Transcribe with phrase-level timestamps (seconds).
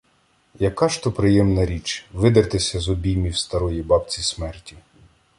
[0.59, 4.75] Яка ж то приємна річ— видертися з обіймів старої бабці- смерті.